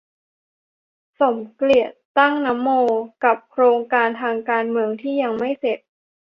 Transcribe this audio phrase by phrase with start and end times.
[1.19, 2.67] สมเกียรติ ตั้งนโม
[3.23, 5.79] กับโครงการทางการเมืองที่ยังไม่เสร็จ